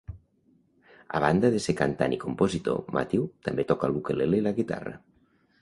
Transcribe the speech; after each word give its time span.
A 1.17 1.21
banda 1.25 1.51
de 1.57 1.59
ser 1.67 1.75
cantant 1.83 2.17
i 2.19 2.19
compositor, 2.25 2.81
Matthew 2.97 3.29
també 3.49 3.69
toca 3.73 3.91
l'ukelele 3.93 4.41
i 4.41 4.49
la 4.49 4.59
guitarra. 4.63 4.97